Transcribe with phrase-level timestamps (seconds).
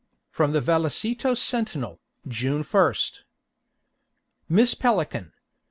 [0.31, 3.19] From the Vallecetos Sentinel, June 1st
[4.49, 5.31] MISS PELICAN.